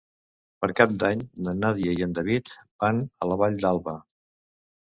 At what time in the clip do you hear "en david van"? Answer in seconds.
2.07-3.03